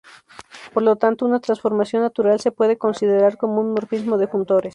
[0.73, 4.69] Por lo tanto, una transformación natural se puede considerar como un morfismo de funtores.